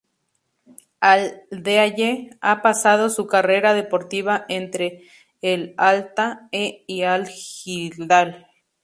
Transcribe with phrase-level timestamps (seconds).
[0.99, 5.03] Al-Deayea ha pasado su carrera deportiva entre
[5.43, 8.47] el Al-Ta'ee y Al-Hilal.